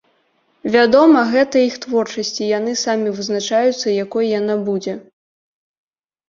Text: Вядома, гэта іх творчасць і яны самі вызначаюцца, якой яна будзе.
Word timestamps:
Вядома, 0.75 1.19
гэта 1.33 1.55
іх 1.69 1.75
творчасць 1.83 2.37
і 2.39 2.47
яны 2.57 2.73
самі 2.85 3.13
вызначаюцца, 3.19 3.87
якой 4.05 4.25
яна 4.39 4.55
будзе. 4.71 4.97